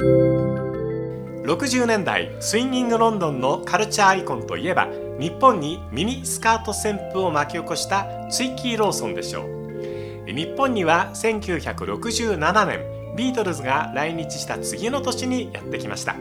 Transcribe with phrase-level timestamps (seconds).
[0.00, 4.88] 60年代スインギングロンドンのカルチャーアイコンといえば
[5.20, 10.24] 日本にミニスカート旋風を巻き起こしたツイッキー・ローソンでしょう。
[10.26, 12.80] 日本には1967年
[13.16, 16.16] ビートルズが来日した次の年にやってきました。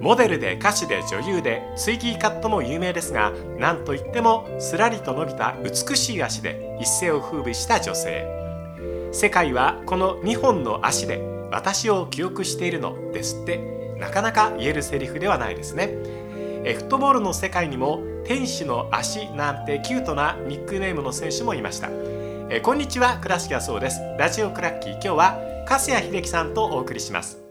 [0.00, 8.24] モデルで歌手で女優でツイギーカットも有名ですが何といってもすらりと伸びた美しい足で一世を風靡した女性。
[9.12, 15.90] 世界はこの2本の足で私を記憶しているのですってなかなか言えるセリフではないですね。
[16.66, 21.88] えフットボールの世界にも天使の足なんてキュートなニックネームの選手もいました。
[22.50, 24.00] えこんにちは倉敷そうです。
[24.18, 24.92] ラジオクラッキー。
[24.94, 27.43] 今日は粕谷秀樹さんとお送りします。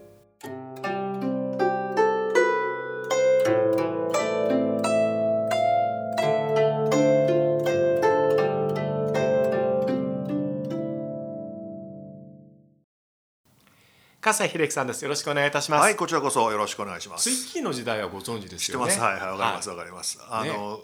[14.34, 15.02] 笠秀樹さんです。
[15.02, 15.80] よろしくお願いいたします。
[15.82, 17.24] はい、こちらこそよろしくお願いします。
[17.24, 18.90] ツイッキーの時代はご存知ですよね。
[18.90, 19.00] 知ってます。
[19.00, 20.18] はい、はい、わかります、わ、はい、かります。
[20.28, 20.80] あの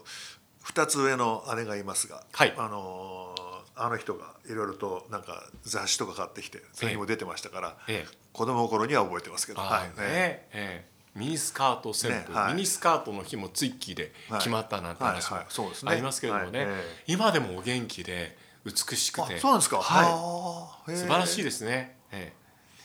[0.62, 3.34] 二、ね、つ上の姉がいますが、はい、あの
[3.75, 15.38] あの人がいろいろとなんか雑誌とか買ってきて、それにも出てましたから、ええ、子供の頃には覚えてますけど、はい、ね、ええミニスカート旋風、ねはい、ミニスカートの日もツイッキーで決まったなんて話も
[15.86, 16.69] ありますけれどもね、
[17.08, 19.78] 今でもお元気で美しくて、そうなんですか。
[19.78, 21.97] はい、素晴らしいですね。
[22.12, 22.39] ええ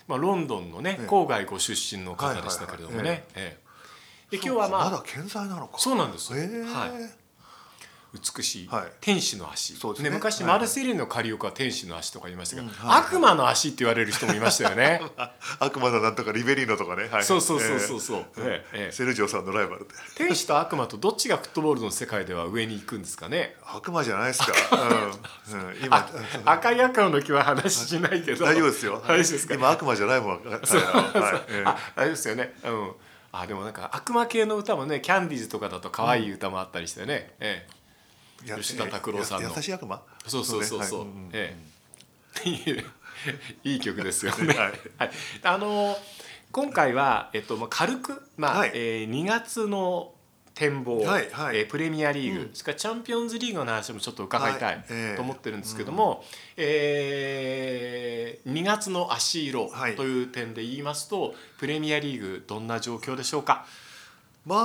[0.07, 3.57] まあ、ロンドンのね、郊外ご出身の方でしたけれどもね、え
[4.31, 5.79] え、で今日はまあまだ健在なのか。
[5.79, 7.24] そうなんです、はい
[8.35, 8.69] 美しい、
[9.01, 10.09] 天使の足、ね。
[10.09, 15.01] 昔マルセリのカリオカは天使の足とか言いましたけど、悪魔の足って言われる人もいましたよね。
[15.59, 18.25] 悪魔だなんとかリベリーノとかね、そうそうそうそうそう、
[18.73, 19.93] えセルジオさんのライバルで。
[20.15, 23.55] 天使と悪魔とどっちがフットボールの世界では上に行くんですかね。
[23.65, 24.53] 悪魔じゃないですか、
[25.51, 25.75] うん。
[25.83, 26.09] 今
[26.45, 28.45] 赤い赤の木は話しないけど。
[28.45, 29.03] 大丈夫ですよ。
[29.07, 29.53] 大丈夫ですか？
[29.55, 30.59] 今悪魔じゃないもん、はい。
[31.65, 32.53] ああれですよね。
[32.63, 32.91] うん。
[33.37, 37.74] あでもなんか悪魔系の歌もねキャンディーズとかだと可愛い歌もあったりしてね、ええ
[38.45, 39.51] 吉田拓郎さんの。
[39.55, 40.01] 優しい悪魔？
[40.27, 41.55] そうそうそうそう、え
[42.45, 42.83] え、
[43.63, 44.47] いい曲ですよね。
[44.53, 44.57] はい、
[44.97, 45.11] はい、
[45.43, 45.97] あの
[46.51, 50.13] 今回はえっとまあ軽くまあ、はい、えー、2月の
[50.53, 54.85] 展望、はいはい、えー、プレミアリーグ、うん、それからチャンピオンズリーグの話もちょっと伺いたい
[55.17, 56.19] と思ってるんですけども、はい
[56.57, 63.65] えー、えー、2月の足色という点で言いますと、はい、プレミアリーグどんな状況でしょうか？
[64.45, 64.55] ま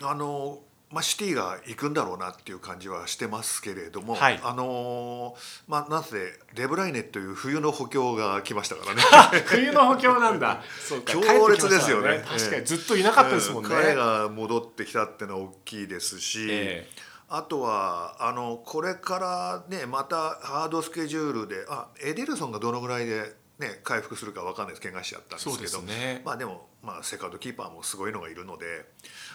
[0.00, 0.60] ああの
[0.96, 9.02] まあ、シティが行くんだろうなっていう感じはしてますけれども、はい、あのー、まあなぜデブライネという冬の補強が来ましたからね。
[9.44, 10.62] 冬の補強なんだ。
[11.04, 11.20] 強
[11.50, 24.82] 烈ですよね、ね、確かにずっといなかったですもんね、彼が戻ってきたっていうのは大きいですし、えー、あとはあのこれからねまたハードスケジュールであエデルソンがどのぐらいでね、回復するか分かんないです。
[24.82, 25.82] 怪我しちゃったんですけど。
[25.82, 28.84] ね、まあでも、まあ、セカンドキーパーもすごいのがいるので。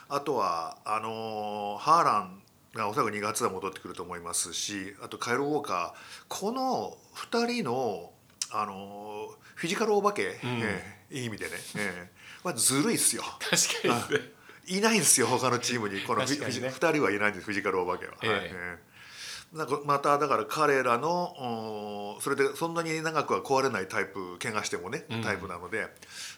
[0.09, 2.43] あとはあのハーラン
[2.73, 6.25] がおそらく2月は戻ってくると思いますしあとカイロ・ウォーカー。
[6.27, 8.11] この2人の、
[8.51, 13.23] あのフィジカルお化け、うん、えー、いい意味でね、えーまあ、ずるいっすよ。
[13.39, 14.07] 確か
[14.67, 16.01] に、いないんですよ他のチームに。
[16.01, 18.13] この、ね、2人はいないんですフィジカルお化けは。
[18.21, 18.41] えー、はい。
[18.45, 18.91] えー
[19.53, 25.88] なんかまただから彼らのそれでそんなに長くは壊れないタイプ怪我してもねタイプなので、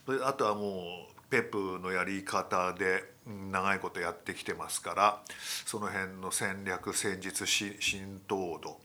[0.08, 3.04] うん、あとはもうペップのやり方で
[3.52, 5.22] 長いことやってきてますから
[5.66, 7.74] その辺の戦略戦術浸
[8.28, 8.80] 透度。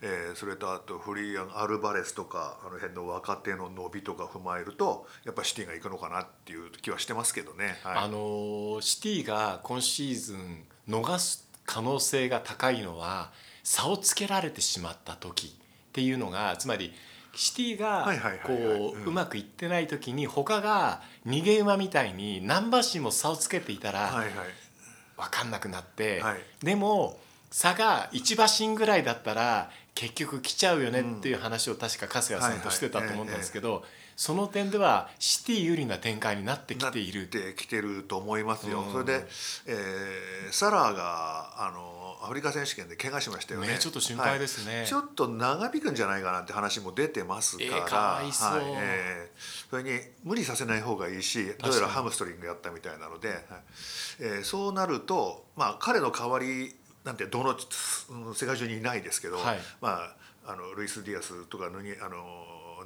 [0.00, 7.80] えー、それとあとフリーアン・アルバレスとかあの辺の若手の伸びとか踏まえるとやっぱシティがいくのかなっていう気はしてますけどね。
[7.82, 13.32] はい、あのシティが今シーズン逃す可能性が高いのは
[13.68, 15.50] 差をつけられてしまった時っ
[15.92, 16.90] ていうのがつまり
[17.36, 18.08] シティが
[18.42, 24.24] こううまくいってない時に他が逃げ馬みたいに何馬身も差をつけていたら
[25.18, 26.22] 分かんなくなって、
[26.62, 27.20] でも
[27.50, 33.84] 差が1馬身ぐらいだったら結局来ちゃうよねっていう話を確か粕谷さんとしてたと思うんですけど。
[34.18, 37.22] その点ではシティ有利な展開になってきている。
[37.22, 38.84] ってきてると思いますよ。
[38.90, 39.24] それで、
[39.64, 53.38] えー、サラーがあのアフリカ選手権で怪我しましたよね、ね、ちょっと心配ですね、はい、ちょっと長引くんじゃないかなって話も出てますから、えー、かわいそう、はいえー、それに無理させない方がいいしどうやらハムストリングやったみたいなので、はい。
[54.20, 56.74] えー、そうなると、まあ、彼の代わり
[57.04, 57.54] なんてどの
[58.34, 62.18] 世界中にいないですけど、はい、まあ、あのルイス・ディアスとかヌニあの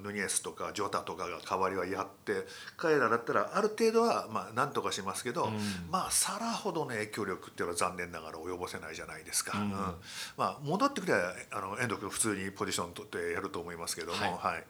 [0.02, 2.46] ヌニエスとかジョタとかが代わりはやって
[2.76, 5.52] 彼らだったらある程度はまあ何とかしますけど、うん、
[5.90, 9.96] まあサラほどの影響力っていうのは残念ながら及ぼせないじゃないですか、うん、ま
[10.38, 14.64] あ、戻ってくればあの遠藤君普通にポジション取ってやると思いますけども、はい、はい、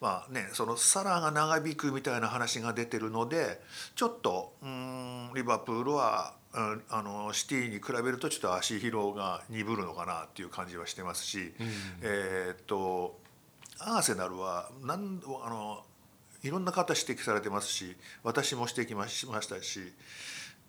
[0.00, 3.60] まあね、そのサラが長引くみたいな話が出てるので
[3.94, 11.66] ちょっとうんリバプールはあのシティに比べるとちょっと足疲労が鈍るのかなっていう感じはしてますし、うん、
[12.02, 13.18] えっと
[13.80, 15.84] アーセナルは何あの
[16.42, 19.80] いろんな方指摘されてますし私も指摘しましたし、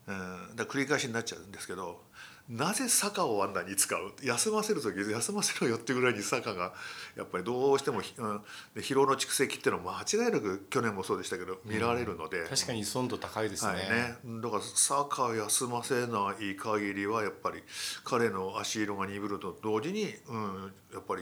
[0.08, 2.02] うん、だ繰り返しになっちゃうんですけど
[2.50, 4.00] なぜ坂をあんなに使う？
[4.24, 6.74] 休ませる時休ませろよってぐらいに坂が
[7.16, 8.42] やっぱりどうしても、うん、
[8.76, 13.74] 疲労の蓄積っていうのは間違いなく去年もそうでしたけど見られるので、うん、確かに依存度高いですね。
[13.74, 17.62] はいね、だから坂を休ませない限りはやっぱり
[18.04, 21.22] 彼の足色が鈍ると同時に、うん、やっぱり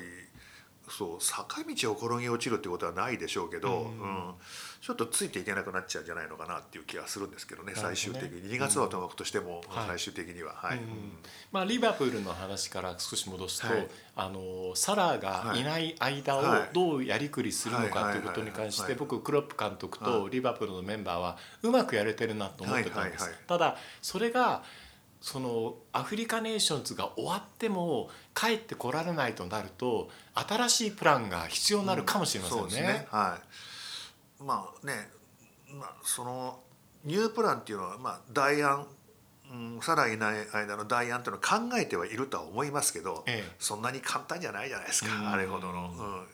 [0.90, 4.34] そう坂道を転げ落ちるってことはないでしょうけど、うん、うん、
[4.82, 8.52] ちょっとついていけなくなっちゃうんじゃないのかなっていう気がするんですけどね、ね、最終的に。
[8.52, 10.80] 2月はともかくとしても、最終的には、はい、
[11.52, 15.68] まあ、リバプールの話から少し戻すと、はい、あのサラがい。
[15.68, 16.42] ない間を
[16.74, 23.30] どうやりくりするのかということに関して僕クロップ監督とリバプールのメンバーはうまくやれてるなと思ってたんです。
[23.46, 24.64] ただそれが
[25.22, 32.64] そのアフリカネーションズが終わっても帰ってこられないとなると新しいプランが必要になるかもしれませんね。
[32.66, 33.08] うん、ね。
[33.10, 33.40] は
[34.40, 35.10] い、まあね、
[35.74, 36.60] まあ、その
[37.04, 38.86] ニュープランっていうのは、まあ、代案、
[39.52, 45.92] うん、さらいない間の代案っていうのは考えてはいるとは思いますけど、ええ、そんなに簡単じゃないじゃないですか、うん、あれほどの。
[45.92, 46.28] うん。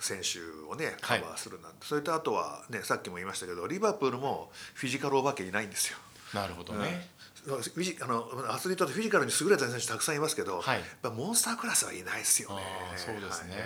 [0.00, 0.38] 選手
[0.72, 5.98] をねカバーするなんて、はい、それとあとはねさっきも言いましたけどリバプールもフィジカルお化けいないんですよ。
[6.34, 7.08] なるほどね、
[7.50, 10.80] あのアスリートってフィジカルに優れた選手たくさんいますけど、はい、
[11.14, 12.62] モンスタークラスはいないですよね。
[12.96, 13.58] そうですね、は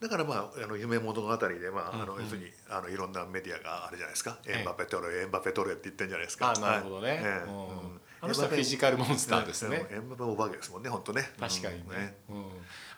[0.00, 0.02] い。
[0.02, 6.52] だからまああの夢物語でまああの要するにあのいろんなメディアがあれじゃないですか、エンバペトレエンバペトレって言ってんじゃないですか。
[6.56, 7.22] あなるほどね。
[8.24, 9.86] あの人はフィジカルモンスターですね。
[9.90, 11.22] エンバペお化けですもんね本当ね。
[11.38, 12.16] 確かにね。
[12.30, 12.44] うん、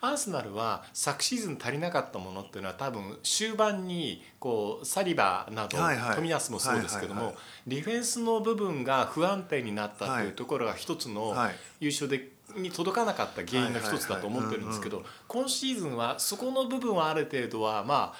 [0.01, 7.35] アーセナルは昨シーズン足りなかったものっていうのは多分終盤にこうサリバなど、はいはい、富安もそうですけども、
[7.67, 11.35] ディフェンスの部分が不安定になったっていうところが一つの
[11.79, 18.17] 優勝でに届かなかった原因の一つだと思ってるんですけど今シーズンはそこの部分はある程度はまあ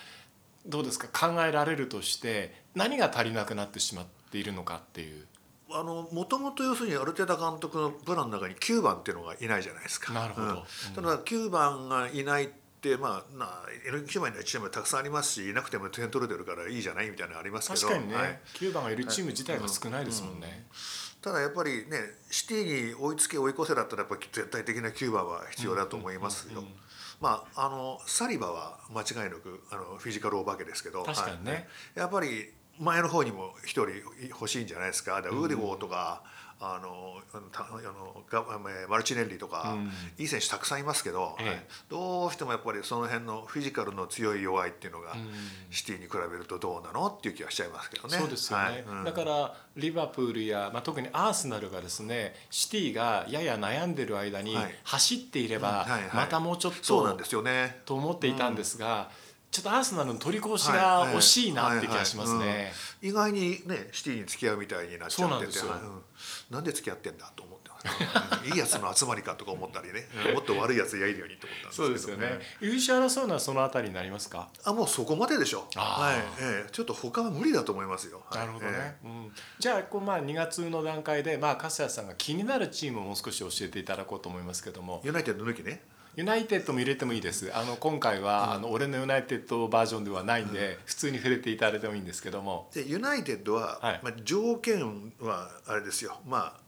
[0.65, 1.29] どうですか？
[1.31, 5.25] 考えられるとして何が足りなくなってしまっているのかっていう。
[5.71, 10.13] あのもともと要するにアルテタ監督のプランの中に9番っていうのがいないじゃないですか。
[10.13, 10.47] なるほど。
[10.47, 12.49] うん、ただ9番がいないっ
[12.81, 13.61] てまあな
[13.91, 17.87] N9 番にはチームたくさんありますしいなくても点取れてるからいいじゃないみたいなのありますけど。
[17.87, 20.47] 確かにね、はい、9番がいるチーム自体が少ないですもんね。
[20.47, 20.57] はいうん。
[20.57, 20.65] うん。
[21.21, 21.97] ただやっぱりね
[22.29, 26.63] シティに追いつけ追い越せだったらやっぱり絶対的な9番は必要だと思いますよ。
[27.19, 31.03] まあ、あのサリバは間違いなくあのフィジカルお化けですけど。
[31.03, 31.65] 確かにね、はい、
[31.95, 33.89] やっぱり前の方にも一人
[34.29, 35.19] 欲しいんじゃないですか。
[35.19, 36.21] ウーデゴーとか、
[36.59, 38.23] あのあの
[38.87, 39.77] マルチネッリとか、
[40.17, 41.37] いい選手たくさんいますけど、
[41.87, 45.15] どうしてもやっぱりその辺のフィジカルの強い弱いっていうのが、
[45.69, 48.17] シティに比べるとどうなのっていう気はしちゃいますけどね。
[48.17, 48.81] そうですよね、はい。
[48.81, 57.81] うん、だからリバプールや、まあ、特にアーセナルがですねシティがやや悩んでる間に走っていれば、またもうちょっと、そうなんですよね。
[57.85, 59.11] と思っていたんですが。
[59.51, 62.71] ちょっとアーセナルの取り越しが惜しいなって気がしますね。
[63.01, 66.03] 意外にねシティに付き合うみたいになっちゃってて、うん、
[66.51, 67.67] なんで付き合ってんだと思って
[68.45, 72.45] いいやつの集まりかとか思ったりね、 もっと悪いやつやいるようにと思ったんですけど、そうですよね。
[72.59, 74.49] 優勝争うのはそのあたりになりますか？
[74.63, 75.79] あもうそこまででしょう。
[75.79, 78.23] はい、ええー、ちょっと他は無理だと思いますよ。
[78.31, 78.71] なるほどね。
[78.73, 85.01] えー、うん、じゃあこうまあ2月の段階でまあ粕谷さんが気になるチームをもう少し教えていただこうと思いますけども。
[85.03, 85.83] ユナイテッド抜きね。
[86.17, 87.51] ユナイテッドも入れてもいいです。
[87.53, 92.71] あの今回は、うん、あの俺のユナイテッドバージョンではないんで、うん、普通に触れていただいてもいいんですけども。
[92.73, 96.17] でユナイテッドは、はい、まあ、条件はあれですよ。
[96.25, 96.59] まあ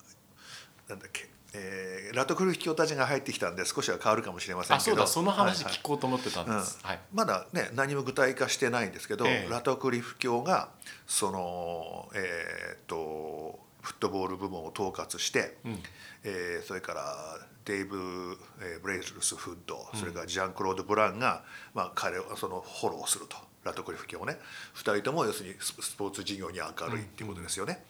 [0.87, 1.27] なんだっけ。
[1.55, 4.91] えー、ラトクルフ教たちが入ってきたんで少しは変わるかもしれませんけど。
[4.91, 5.07] そうだ。
[5.07, 10.69] その話聞こうと思ってたんです、はい、まだね何も具体化してないんですけど、えー、ラトクリフ教が
[11.07, 15.79] そのえー、っとフットボール部門を統括して、うん、
[16.23, 18.35] えー、それからデイブ・
[18.81, 21.43] ブレイズルス・フッド、それからジャンクロード・ブランが、
[21.75, 23.37] まあ、彼をそのフォローすると。
[23.63, 24.37] ラトクリフ家をね。
[24.75, 27.83] 2人とも要するにスポーツ事業に明るいっていうことですよね。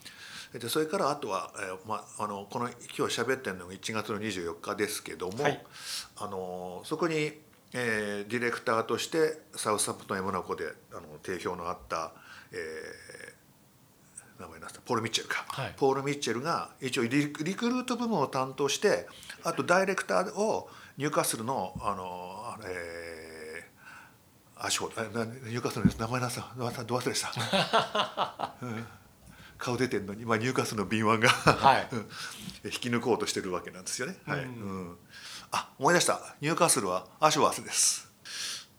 [0.54, 5.64] でそれからあとは、えーまあ、あのこの今日喋ってるのが1月の24日ですけども、はい、
[6.18, 7.34] あのそこに、
[7.72, 12.14] えー、ディレクターとしてサウサプトン・エモナコであの定評のあった、
[12.52, 12.60] えー、
[14.40, 19.08] 名前なポール・ミッチェルか、はい、ポール・ミッチェルが一応リクルート部門を担当して
[19.44, 28.88] あとダイレクターをニューカッスルのあの、えー、アショーニューカッスルの名前なさど忘れした、 うん、
[29.58, 31.88] 顔出てんのに、まあ、ニューカッスルの敏腕がはい、
[32.64, 34.18] 引き抜こうとしてるわけなんですよね。
[34.26, 34.98] はい、うん、
[35.52, 36.36] あ思い出した。
[36.40, 38.10] ニューカッスルはアシュワースです。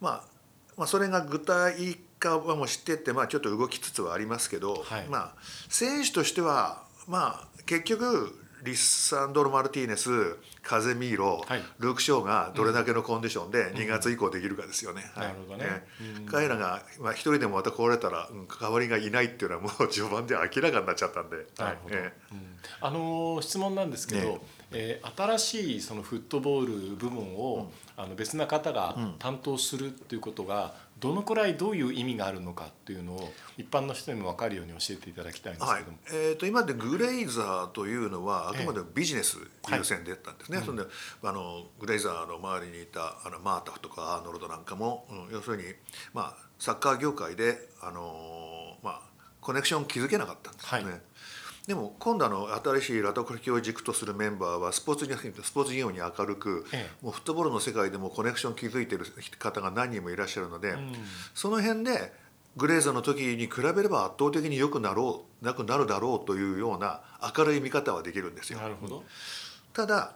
[0.01, 0.25] まあ、
[0.77, 5.35] まあそれが具体化はもう知ってて、まあ、ちょっと動きつつはありますけど、はい、まあ
[5.69, 15.11] 選手としてはまあ結局リッサンドロ・マルティーネスカゼミーロ、はい、ルーク・ショーがどれだけのコンディションで2月以降できるかですよね。
[15.17, 15.87] なるほどね、
[16.27, 21.47] 彼らが、まあ、一人でもまた来られたら、うん、代わりがいないっていうのはもう序盤で明らかになっちゃったんで。
[21.59, 24.41] なるほど、えー、あのー、質問なんですけど、ね。
[24.73, 39.39] えー、新しいそのフットボール部門を、うん、あの別な方が担当するっていうことが、どのくらいどういう意味があるのかっていうのを一般の人にも分かるように教えていただきたいんですけども、はい、えーと、今でグレイザーというのはあくまでビジネス
[39.73, 40.83] 優先でったんですね、はい、そんで
[41.23, 45.65] あのグレイザーの周りにいたあのマータフとかアーノルドなんかも、うん、要するに、
[46.13, 49.01] まあ、サッカー業界であの、まあ、
[49.41, 50.83] コネクション築けなかったんですね。
[50.85, 51.01] はい
[51.67, 52.49] でも今度あの
[52.81, 55.13] 新しいラトクリを軸とするメンバーはスポーツに
[55.43, 59.07] スポーツ業に明るく、ええ、もうフットボールの世界でもコネクション築いている
[59.39, 60.93] 方が何人もいらっしゃるので、うん、
[61.35, 62.13] その辺で
[62.57, 67.01] グレーザーの時に比べれば圧倒的に良くなろうなくなるだろうというような
[67.37, 68.59] 明るい見方はできるんですよ。
[68.59, 69.05] なるほど
[69.73, 70.15] ただ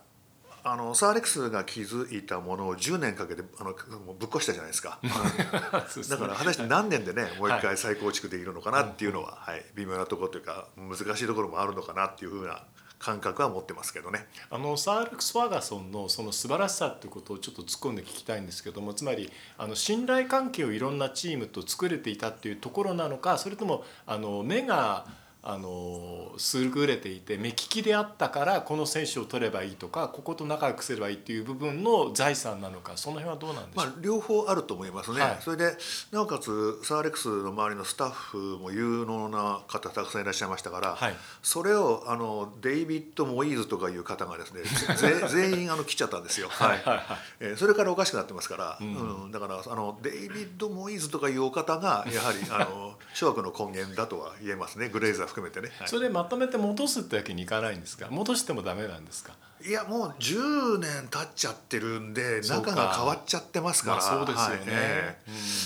[0.66, 3.74] あのサーレックスが築いたものを10年かけてあの
[4.18, 4.98] ぶっ越したじゃないですか。
[5.04, 12.64] だから果たして何年でねもう一回再構築できるのかなっていうのは、はい、はい、微妙なところというか難しいところもあるのかなっていうふうな
[12.98, 14.26] 感覚は持ってますけどね。
[14.48, 25.06] あのサーレックス・ファーガソンのその素晴らしさっていうことをちょっと突っ込んで聞きたいんですけどもつまりあの信頼関係をいろんなチームと作れていたっていうところなのかそれともあの目が
[25.46, 35.72] あの優れていて目利きであったからこの選手を取ればいいとかここと仲良くすればいいっていう部分の財産なのかその辺はどうなんでしょう、まあ、両方あると思いますね、はい、それで
[36.12, 44.62] なおかつサーレックスの周りのスタッフも有能な方たくさんいらっしゃいましたから、はい、それをあのデイビッド・モイーズとかいう方がですね
[45.28, 46.82] 全員あの来ちゃったんですよ、はい。
[46.82, 47.00] はい。
[47.40, 54.88] えー、それからおかしくなってますから、うん、うん、だからあのデイビッド・モイーズとかいうお方がやはりあの諸悪の根源だとは言えますね。
[54.88, 58.06] グレーザー含めてね、はい、それでまとめて戻すってわけにいかないんですか？
[58.10, 59.32] 戻してもダメなんですか？
[59.66, 65.18] いやもう10年経っちゃってるんで中が変わっちゃってますから、まあ、そうですよね、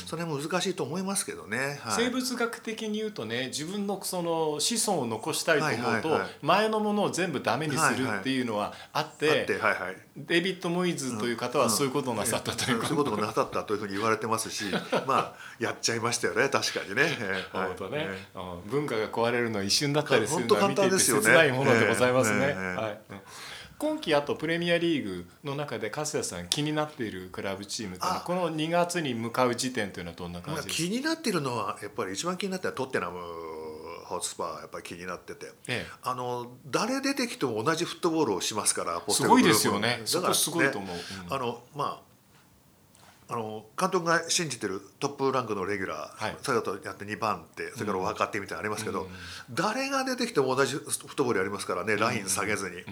[0.07, 9.47] それ難しいと思いますけどね、はい、生物学的に言うとね自分のその子孫を残したいと思うと、前のものを全部ダメにするっていうのはあって、
[10.17, 14.65] デビッド・モイズという方はそういうことをなさったというそういうことをなさったというふうに言われてますし
[15.07, 17.09] まあやっちゃいましたよね確かにね。
[17.53, 18.09] 本当ね、
[18.67, 22.53] 文化が壊れるのは一瞬だったりするのは見ていて切ないものでございますね。
[22.55, 23.18] はい
[23.79, 30.89] 今季あとプレミアリーグの中で粕谷さん気になっているクラブチームというのはこの2月に向かう時点というのはどんな感じですか？
[30.89, 33.21] 気になっているのはやっぱり一番気になってるのはトッテナム
[34.07, 40.01] ホスパーやっぱり気になってて、ええ、あの誰出てきても同じフットボールをしますからすごいですよね。
[40.07, 40.97] そこすごいと思う、
[41.29, 42.08] うん、あのまあ
[43.31, 49.09] あの監督が信じてるトップランクのレギュラー、はい、それだとやって2番手それから若手みたいなのありますけど、うん、
[49.51, 52.85] 誰が出てきても同じフットボールやりますからね、ライン下げずに、うん、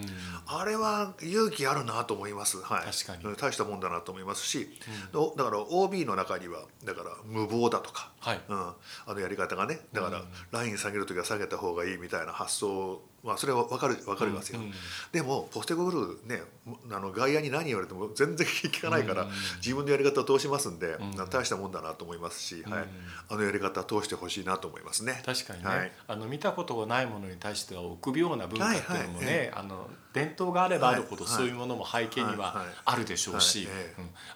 [0.46, 3.36] あれは勇気あるなと思います、はい、確かに。
[3.36, 4.68] 大したもんだなと思いますし、
[5.14, 8.40] うん、だから OB の中にはだから無謀だとか、はい。
[8.48, 8.74] うん、あ
[9.08, 14.72] のやり方がねだからライン下げる時は下げた方がいいみたいな発想まあ、それは分かる分かりますよ、うんうん、
[15.10, 16.40] でもポステゴルね
[16.90, 19.28] あの外野に何言われても全然聞かないから、うん。
[19.28, 22.84] うん、自分のやり方を通しますんで、うん、大したもんだなと思いますし、うん、はい、
[23.28, 25.20] あのやり方通してほしいなと思いますね。
[25.26, 33.68] 確かにね、はい、あの見たことがないものに対しては臆病な文化っていうのもね、はいはい、あの伝統があればあるほどそういうものも背景にはあるでしょうし、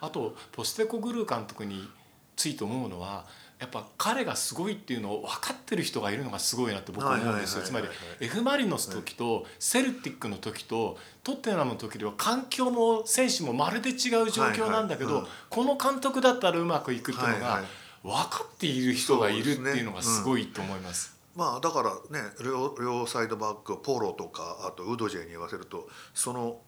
[0.01, 1.89] あとポステコグルー監督に
[2.37, 3.27] ついて思うのは
[3.61, 7.63] やっぱ彼がすごいっていうのを分かってる人がいるのがすごいなって僕は思うんですよ。
[7.63, 7.89] つまり
[8.19, 17.63] F・ マリノス時とセルティックの時とトッテナムの時では環境も選手もまるで違う状況なんだけどこの監督だったらうまくいくっていうのが
[18.03, 21.15] 分かっている人がいるっていうのがすごいと思います。
[21.37, 26.61] まあだからね両両サイドバックポロとかあとウドジェに言わせるとその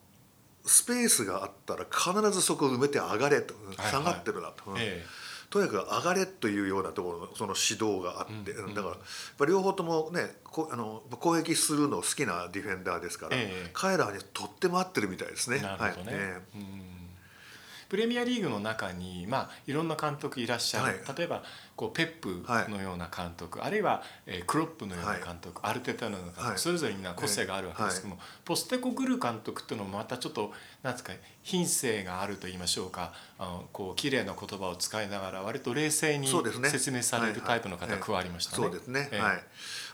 [0.67, 4.71] スペースがあったら必ずそこを埋めて上がれと下がってるなと。
[4.71, 5.22] はいはいええ
[5.53, 8.97] とにかく上がれというようなところのその指導があって、うんうん、だか
[9.39, 15.59] ら両方ともねこあの攻撃するの好きなディフェンダーですから、え彼らにとっても合ってるみたいですね。
[15.59, 16.63] なるほどね、はい、
[17.93, 21.43] プレミアリーグの中に、まあ、いろんな監督いらっしゃる、はい、例えば
[21.77, 33.13] こうペップのような監督、はい、あるいは、えー、クロップのような監督、はい、アルテタのような監督、それぞれみんな個性があるわけですけども、ポステコグル監督っていうのもまたちょっとなんですか品性があると言いましょうか。
[33.39, 36.29] あのこう綺麗な言葉を使いながら割と冷静に
[36.71, 38.63] 説明されるタイプの方が加わりましたね。
[38.65, 39.45] そうですね、はい。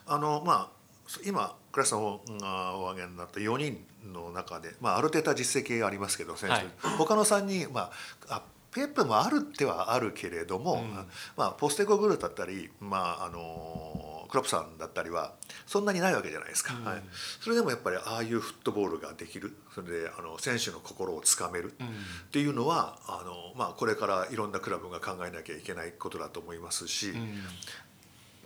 [0.06, 0.78] あのまあ
[1.26, 2.00] 今倉石さん
[2.38, 6.66] がお挙げになった4人の中で、まあ、ある程度実績がありますけど選手、はい、
[6.98, 7.90] 他の3人、ま
[8.28, 10.92] あ、あペップもあるってはあるけれども、うん、
[11.36, 15.32] まあ、ポステコグルだったり、まあ、あのクロップさんだったりは
[15.66, 17.02] そんなにないわけじゃないですか、うん、はい、
[17.40, 19.56] それでもやっぱりああいうフットボールができる。
[19.74, 21.72] それであの選手の心をつかめる。
[21.72, 27.14] っていうのは、あのまあ、これからいろんなクラブが考えなきゃいけないことだと思いますし、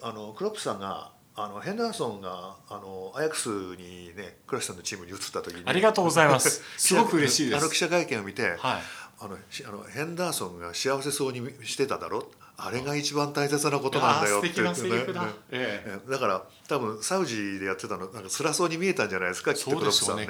[0.03, 6.63] あのクロップさんがあのヘンダーソンがあのアヤックスにねクラシさんのチームに移った時にありがとうございます。
[6.77, 7.59] すごく嬉しいです。
[7.59, 12.31] あの記者会見を見て、はい、あのあのヘンダーソンが幸せそうにしてただろ？
[12.59, 14.51] あれが一番大切なことなんだよって。
[14.53, 15.07] 言ってね、
[15.51, 19.55] ええ、だから多分サウジでやってたのなんか辛そうに見えたんじゃないですか？
[19.55, 20.29] きっとクロさんね。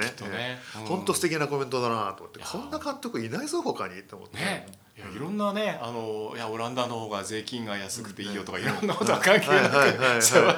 [0.87, 4.01] 本当、ね、素敵なコメントだなと思ってこんな監督いないぞ他に。
[4.03, 4.67] と思って、ね、
[5.15, 9.69] いろんなねあのいやオランダの方が税金が安くていいよとか、いろんなことは関係な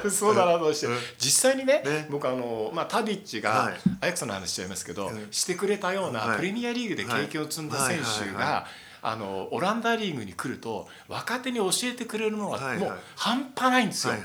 [0.02, 0.88] くそうだなとして
[1.18, 8.68] 実際にね僕あの、まあ、タディッチが、アヤクさんの話しちゃいますけど、してくれたようなプレミアリーグで経験を積んだ選手が。
[9.08, 14.16] あのオランダリーグに来ると若手に教えてくれるものがもう半端ないんですよ。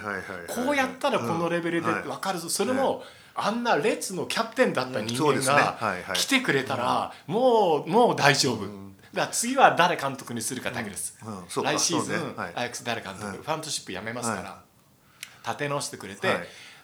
[0.49, 3.03] こうやったらこのレベルで分かるぞ、それも
[3.35, 5.77] あんな列のキャプテンだった人間が
[6.15, 8.90] 来てくれたらもうもう大丈夫。
[9.13, 10.71] だ次は誰監督にするか。
[10.71, 14.63] だけです、うん、来シーズン、アヤックス誰監督、はい、ファントシップやめますから、は
[15.45, 16.29] い、立て直してくれて、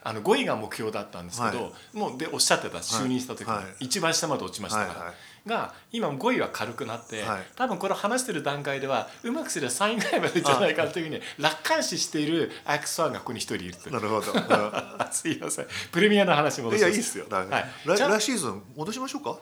[0.03, 5.15] あの5位が目標だったんですけど、もうでおっしゃってた就任した時に、一番下まで落ちましたから。
[5.47, 14.33] が今5位は軽くなって、多分これ話してる段階ではうまくすれば3位ぐらいまでじゃないかというふうに楽観視しているアヤックスファンがここに一人いるなるほど。
[15.13, 15.67] すいません。
[15.93, 16.81] プレミアの話戻します。
[16.81, 19.39] いやいいですよ、はい、来来シーズン戻しましょうか？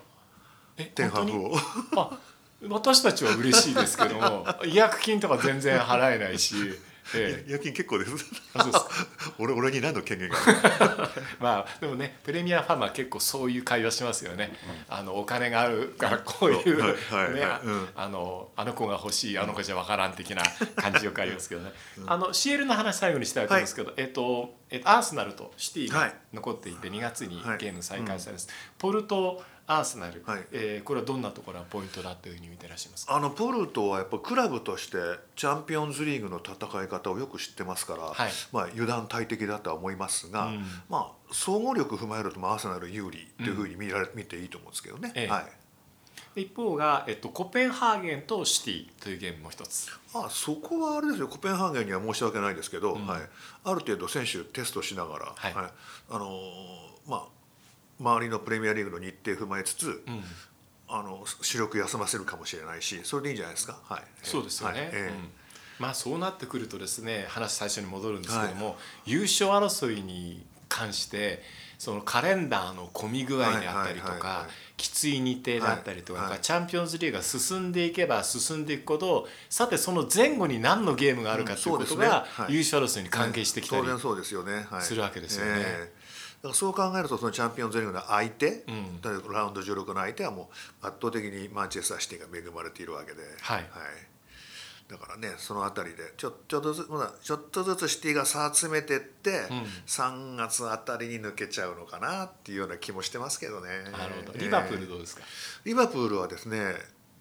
[0.76, 1.56] えテンハグを。
[1.96, 2.18] あ
[2.68, 6.54] 私たちは嬉しいですけども 違約金とか全然払えないし。
[7.12, 8.12] ええ、夜勤結構です。
[9.38, 10.36] 俺俺に何の権限が
[11.38, 14.56] まあでもねプレミアファンは結構そういう会話しますよね。
[14.88, 16.82] うん、あのお金があるからこういう
[17.34, 17.44] ね
[17.94, 20.42] あのあの子が欲しいあの子じゃわからん的な
[20.76, 21.72] 感じよくありますけどね。
[21.98, 28.48] うん、あの CL の話最後にしたいと思いますけど、はい、えっとえっとアーセナルとシティが残っていて2月にゲーム再開されます。
[28.48, 34.98] はいうん、ポルトアーセナル、はい、えー、これはどんなところがポイントだというふうに見てらっしゃいますあのポルトはやっぱクラブとして
[35.36, 45.12] チャンピオンズリーグの戦い方をよく知ってますから、はい、まあ、油断大敵だとは思いますが、うん、まあ、総合力を踏まえるとアーセナル有利というふうに見られ、うん、見ていいと思うんですけどね。
[45.14, 46.40] ええ、はい。
[46.42, 49.88] 一方が、えっと、コペンハーゲンとシティというゲームも一つ。
[50.12, 51.28] あそこはあれですよ。
[51.28, 53.20] コペンハーゲンには申し訳ないですけど、うん、はい、
[53.64, 55.70] ある程度選手テストしながら、はい、はい、
[56.10, 57.33] あのー、まあ
[58.00, 60.22] 周りのプレミアリーグの日程踏まえつつ、うん、
[60.88, 63.78] あの主力休ませるかもしれないしそれでいいんじゃないですか？
[63.84, 64.90] はい、そうですよね、はい。
[64.92, 65.30] えー、うん。
[65.78, 68.72] まあ、そうなってくるとですね話最初に戻るんですけども、は
[69.06, 71.42] い、優勝争いに関して
[71.78, 83.86] そのカレンダーの混み具合であったりとかきつい日程だったりとか、はい、チャンピオンズリーグが進んでいけば進んでいくほどさてその前後に何のゲームがあるかということが優勝争いに関係してきたり
[84.80, 85.64] するわけですよね。
[86.44, 90.50] だからそう考えるとそのチャンピオンズリーグの相手、うん、ラウンド16の相手はも
[90.82, 93.66] う圧倒的にマンチェスターシティが恵まれているわけで、はい、はい、
[94.90, 96.88] だからねその辺りでちょちょっとずつ
[97.22, 103.68] ちょっとずつシティが差集めてって、うん、3月あたりに抜けちゃうのかなっていうような気もしてますけどね。
[103.90, 104.38] なるほど。
[104.38, 106.74] リバプールどうですか、えー、リバプールはですね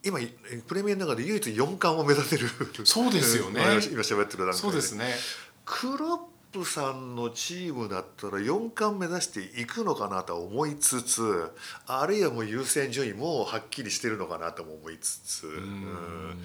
[0.04, 0.20] 今
[0.68, 2.50] プレミアの中で唯一4冠を目指せる。
[2.84, 3.62] そうですよね。
[3.90, 4.54] 今喋ってる段階で。
[4.54, 5.16] そうですね。
[5.64, 11.52] クロップさんのチームだったら4冠目指していくのかなと思いつつ
[11.88, 15.48] あるいはもう優先順位もはっきりしてるのかなとも思いつつ。
[15.48, 16.38] うん。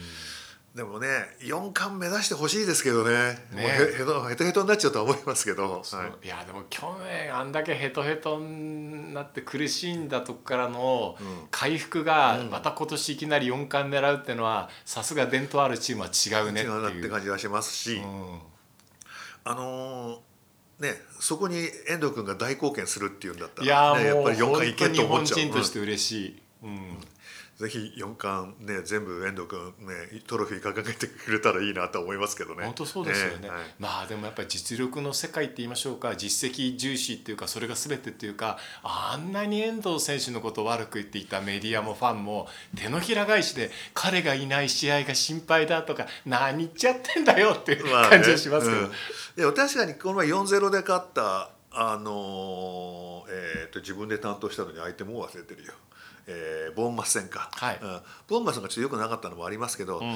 [0.74, 1.08] でもね
[1.40, 3.38] 4冠目指してほしいですけどね。
[3.52, 3.64] ね。
[3.64, 11.16] へへとへとになっちゃうとは思いますけど、はい、いやでも去年あんだけヘトヘトになって苦しんだとこからの
[11.50, 16.76] 回復がまた今年いきなり4冠狙うっていうのはさすが伝統あるチームは違うねっていう。
[16.76, 18.40] 違うなって感じがしますし、うん、
[19.44, 21.56] あのー、ねそこに
[21.88, 25.38] 遠藤君が大貢献するっていうんだったら、ね、やっぱり4回いけると思っちゃう。
[25.38, 26.98] 日本人として嬉しい、うん
[27.58, 32.64] ぜひ四冠ね全部遠藤君ねトロフィー掲げてくれたらいいなと思いますけどね。
[32.64, 33.40] 本当そうですよね。
[33.40, 48.82] ねはい、まあでもやっぱり実力の世界って言いましょうか実績重視っていうかそれが全てっていうかあんなに遠藤選手のことを悪く言っていたメディアもファンも手のひら返しで彼がいない試合が心配だとか何言っちゃってんだよっていう感じがしますけど。
[48.82, 48.94] まあね
[49.36, 55.74] うん、でも確かにこの前4-0で勝ったあのー、えーと、自分で担当したのに相手も忘れてるよ。
[56.28, 60.14] えー、ボーンマス戦か、はいうん、ボーンマスがちょっとよくなかったのもありますけど、うん、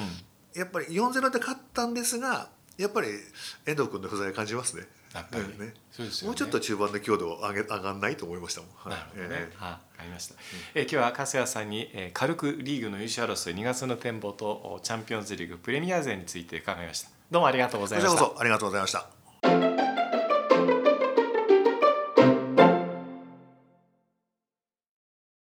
[0.55, 3.07] やっぱり4-0で勝ったんですがやっぱり
[3.65, 4.83] 遠藤君の不在を感じますね。
[5.13, 8.89] やっぱりね、そうですね、もうちょっと中盤で強度を上げ上がんないと思いましたもん。
[8.89, 9.29] なるほどね。
[9.31, 10.35] えー、はあ、りました。
[10.73, 17.09] えー、今日は粕谷さんに、えー、軽くリーグの優勝争い2月の展望とチャンピオンズリーグプレミア勢について伺いました。
[17.29, 18.31] どうもありがとうございました。
[18.39, 19.92] ありがとうございました。